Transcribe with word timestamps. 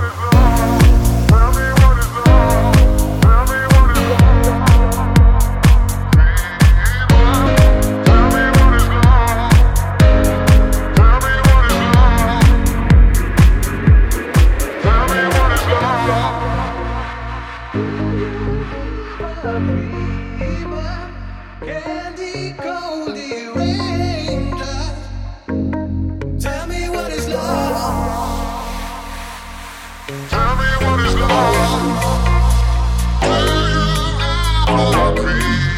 road 0.00 0.12
is 0.12 0.18
long. 0.18 0.77
follow 34.78 34.96
our. 34.96 35.77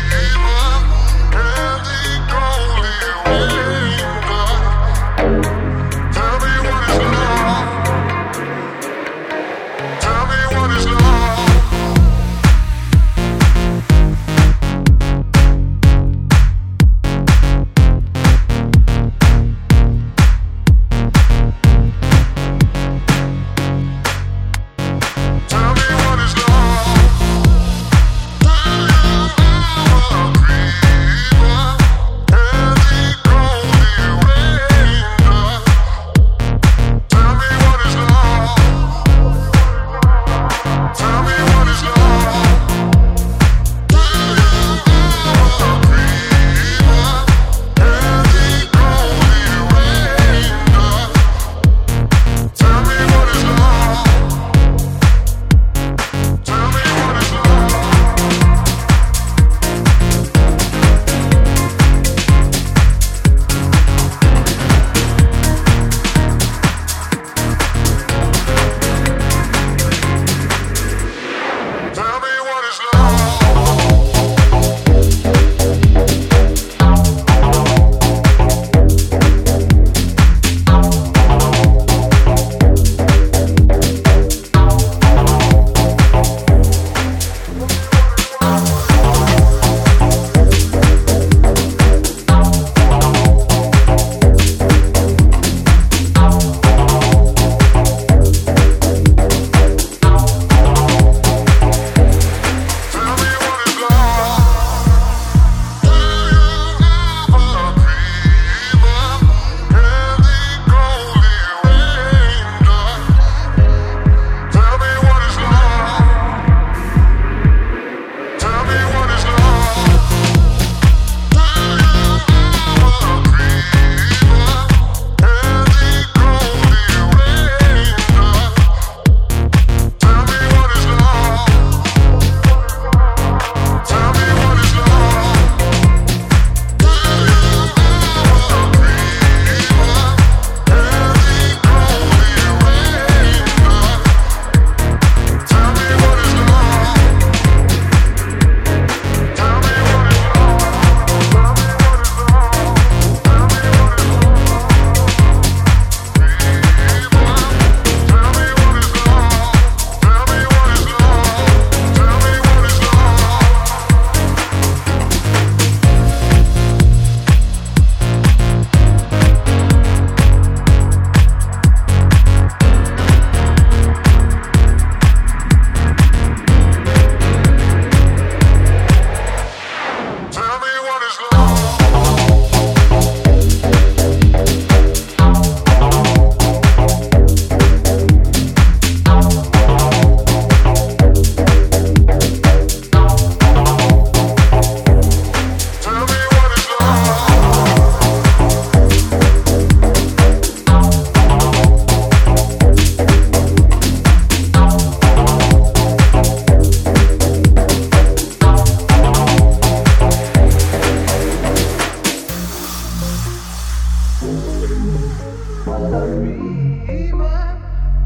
dreamer, 216.20 217.58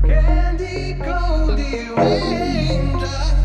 candy 0.05 0.93
goldy 0.95 1.89
raindrops. 1.91 3.44